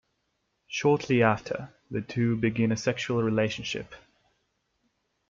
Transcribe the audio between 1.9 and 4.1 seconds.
the two begin a sexual relationship.